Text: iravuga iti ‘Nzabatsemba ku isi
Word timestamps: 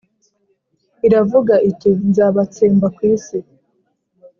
iravuga 1.07 1.53
iti 1.69 1.89
‘Nzabatsemba 2.09 2.87
ku 2.95 3.01
isi 3.13 3.37